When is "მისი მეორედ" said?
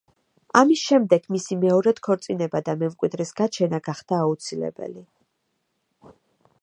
1.35-2.01